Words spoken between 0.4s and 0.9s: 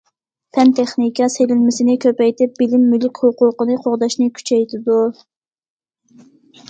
پەن-